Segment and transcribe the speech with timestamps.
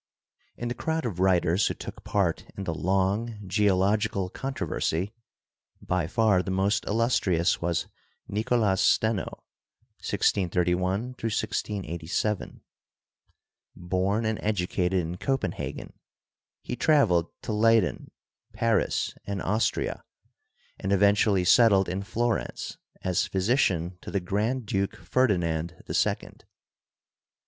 [0.57, 5.13] In the crowd of writers who took part in the long geo logical controversy
[5.79, 7.85] by far the most illustrious was
[8.27, 9.43] Nicolas Steno
[9.99, 12.61] (1631 1687).
[13.75, 15.93] Born and educated in Copenhagen,
[16.63, 18.09] he traveled to Leyden,
[18.53, 20.03] Paris and Austria
[20.79, 26.45] and eventually settled in Florence as physician to the Grand Duke Ferdi nand the Second.